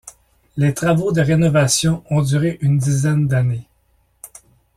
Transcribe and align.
Les 0.57 0.73
travaux 0.73 1.11
de 1.11 1.21
rénovation 1.21 2.03
ont 2.09 2.23
duré 2.23 2.57
une 2.61 2.79
dizaine 2.79 3.27
d'années. 3.27 3.67